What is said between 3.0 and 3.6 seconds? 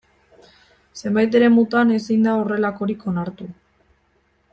onartu.